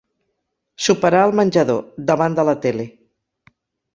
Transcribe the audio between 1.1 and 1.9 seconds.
al menjador,